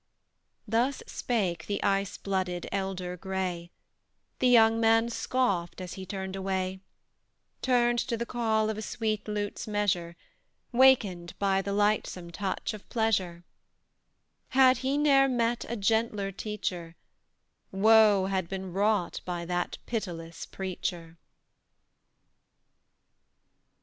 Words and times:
Thus 0.67 1.03
spake 1.05 1.67
the 1.67 1.83
ice 1.83 2.17
blooded 2.17 2.67
elder 2.71 3.15
gray; 3.15 3.69
The 4.39 4.47
young 4.47 4.79
man 4.79 5.09
scoffed 5.11 5.79
as 5.79 5.93
he 5.93 6.07
turned 6.07 6.35
away, 6.35 6.79
Turned 7.61 7.99
to 7.99 8.17
the 8.17 8.25
call 8.25 8.71
of 8.71 8.79
a 8.79 8.81
sweet 8.81 9.27
lute's 9.27 9.67
measure, 9.67 10.15
Waked 10.71 11.37
by 11.37 11.61
the 11.61 11.71
lightsome 11.71 12.31
touch 12.31 12.73
of 12.73 12.89
pleasure: 12.89 13.43
Had 14.57 14.77
he 14.77 14.97
ne'er 14.97 15.29
met 15.29 15.65
a 15.69 15.75
gentler 15.75 16.31
teacher, 16.31 16.95
Woe 17.71 18.25
had 18.25 18.49
been 18.49 18.73
wrought 18.73 19.21
by 19.23 19.45
that 19.45 19.77
pitiless 19.85 20.47
preacher. 20.47 21.19